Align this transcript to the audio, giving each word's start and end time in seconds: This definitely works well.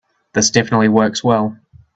This 0.33 0.49
definitely 0.49 0.89
works 0.89 1.23
well. 1.23 1.59